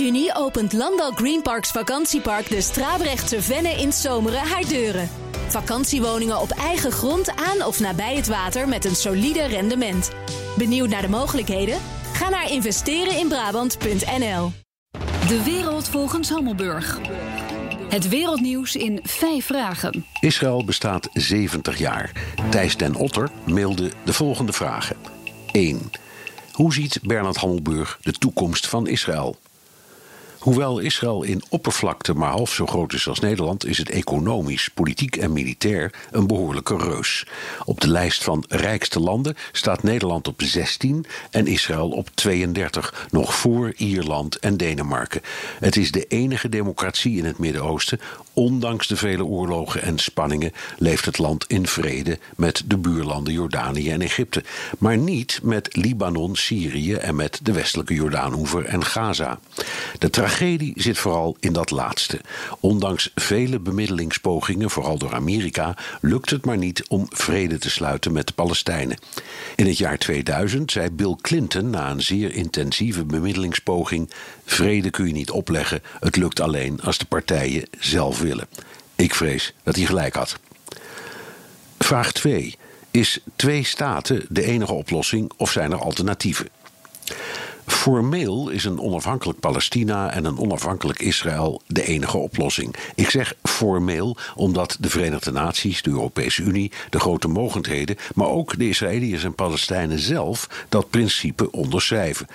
[0.00, 5.08] juni opent Landal Greenparks vakantiepark de Strabrechtse Venne in Zomeren haar deuren.
[5.48, 10.10] Vakantiewoningen op eigen grond aan of nabij het water met een solide rendement.
[10.56, 11.78] Benieuwd naar de mogelijkheden?
[12.12, 14.52] Ga naar investereninbrabant.nl.
[15.28, 16.98] De wereld volgens Hammelburg.
[17.88, 20.06] Het wereldnieuws in vijf vragen.
[20.20, 22.12] Israël bestaat 70 jaar.
[22.50, 24.96] Thijs den Otter mailde de volgende vragen.
[25.52, 25.90] 1.
[26.52, 29.36] Hoe ziet Bernard Hammelburg de toekomst van Israël?
[30.40, 35.16] Hoewel Israël in oppervlakte maar half zo groot is als Nederland, is het economisch, politiek
[35.16, 37.26] en militair een behoorlijke reus.
[37.64, 43.34] Op de lijst van rijkste landen staat Nederland op 16 en Israël op 32, nog
[43.34, 45.20] voor Ierland en Denemarken.
[45.58, 48.00] Het is de enige democratie in het Midden-Oosten.
[48.40, 53.90] Ondanks de vele oorlogen en spanningen leeft het land in vrede met de buurlanden Jordanië
[53.90, 54.44] en Egypte,
[54.78, 59.40] maar niet met Libanon, Syrië en met de westelijke Jordaanhoever en Gaza.
[59.98, 62.20] De tragedie zit vooral in dat laatste.
[62.60, 68.26] Ondanks vele bemiddelingspogingen, vooral door Amerika, lukt het maar niet om vrede te sluiten met
[68.26, 68.98] de Palestijnen.
[69.56, 74.10] In het jaar 2000 zei Bill Clinton na een zeer intensieve bemiddelingspoging:
[74.44, 78.29] Vrede kun je niet opleggen, het lukt alleen als de partijen zelf willen.
[78.96, 80.38] Ik vrees dat hij gelijk had.
[81.78, 82.56] Vraag 2.
[82.90, 86.48] Is twee staten de enige oplossing of zijn er alternatieven?
[87.70, 92.74] Formeel is een onafhankelijk Palestina en een onafhankelijk Israël de enige oplossing.
[92.94, 98.58] Ik zeg formeel omdat de Verenigde Naties, de Europese Unie, de grote mogendheden, maar ook
[98.58, 102.26] de Israëliërs en Palestijnen zelf dat principe onderschrijven.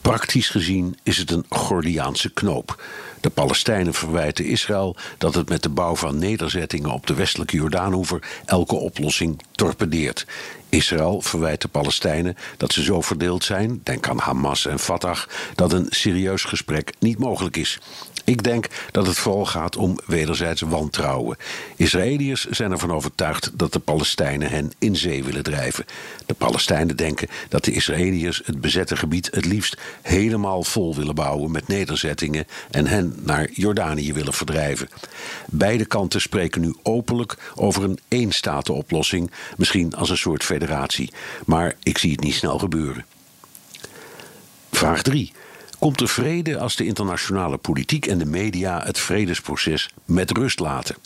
[0.00, 2.82] Praktisch gezien is het een Gordiaanse knoop.
[3.20, 8.22] De Palestijnen verwijten Israël dat het met de bouw van nederzettingen op de westelijke Jordaanhoever
[8.44, 10.26] elke oplossing torpedeert.
[10.70, 15.18] Israël verwijt de Palestijnen dat ze zo verdeeld zijn, denk aan Hamas en Fatah,
[15.54, 17.78] dat een serieus gesprek niet mogelijk is.
[18.24, 21.36] Ik denk dat het vooral gaat om wederzijds wantrouwen.
[21.76, 25.84] Israëliërs zijn ervan overtuigd dat de Palestijnen hen in zee willen drijven.
[26.26, 31.50] De Palestijnen denken dat de Israëliërs het bezette gebied het liefst helemaal vol willen bouwen
[31.50, 34.88] met nederzettingen en hen naar Jordanië willen verdrijven.
[35.46, 41.12] Beide kanten spreken nu openlijk over een eenstatenoplossing, misschien als een soort federatie.
[41.46, 43.04] Maar ik zie het niet snel gebeuren.
[44.70, 45.32] Vraag 3.
[45.78, 50.96] Komt er vrede als de internationale politiek en de media het vredesproces met rust laten?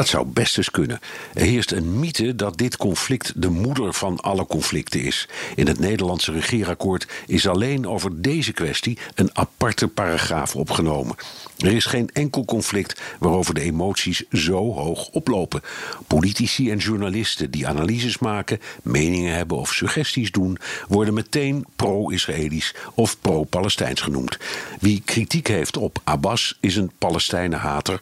[0.00, 1.00] Dat zou best eens kunnen.
[1.34, 5.28] Er heerst een mythe dat dit conflict de moeder van alle conflicten is.
[5.54, 11.16] In het Nederlandse regeerakkoord is alleen over deze kwestie een aparte paragraaf opgenomen.
[11.58, 15.62] Er is geen enkel conflict waarover de emoties zo hoog oplopen.
[16.06, 23.20] Politici en journalisten die analyses maken, meningen hebben of suggesties doen, worden meteen pro-Israëlisch of
[23.20, 24.38] pro-Palestijns genoemd.
[24.80, 28.00] Wie kritiek heeft op Abbas is een Palestijnenhater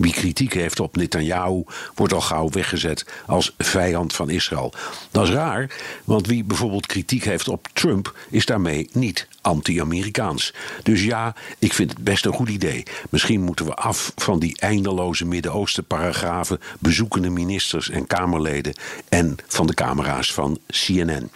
[0.00, 4.72] wie kritiek heeft op Netanyahu wordt al gauw weggezet als vijand van Israël.
[5.10, 5.70] Dat is raar,
[6.04, 10.54] want wie bijvoorbeeld kritiek heeft op Trump is daarmee niet anti-Amerikaans.
[10.82, 12.82] Dus ja, ik vind het best een goed idee.
[13.10, 18.74] Misschien moeten we af van die eindeloze Midden-Oosten paragrafen, bezoekende ministers en Kamerleden
[19.08, 21.30] en van de camera's van CNN.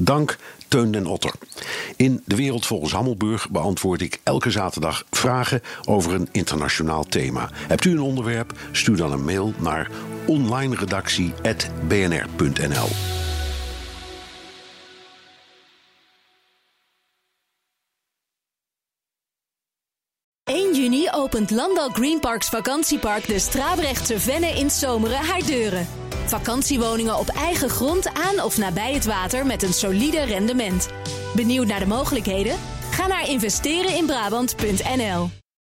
[0.00, 0.36] Dank
[0.68, 1.32] Teun den Otter.
[1.96, 7.50] In De Wereld volgens Hammelburg beantwoord ik elke zaterdag vragen over een internationaal thema.
[7.52, 8.52] Hebt u een onderwerp?
[8.72, 9.90] Stuur dan een mail naar
[10.26, 12.88] onlineredactie.bnr.nl.
[20.80, 26.09] juni opent Landal Greenparks vakantiepark de Strabrechtse Venne in Zomeren haar deuren.
[26.30, 30.88] Vakantiewoningen op eigen grond aan of nabij het water met een solide rendement.
[31.34, 32.56] Benieuwd naar de mogelijkheden?
[32.90, 35.40] Ga naar investereninbrabant.nl.